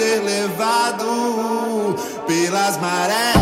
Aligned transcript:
ser 0.00 0.24
levado 0.24 1.94
pelas 2.26 2.80
marés. 2.80 3.39